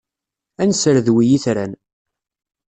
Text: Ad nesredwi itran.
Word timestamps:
Ad 0.61 0.67
nesredwi 0.69 1.23
itran. 1.37 1.73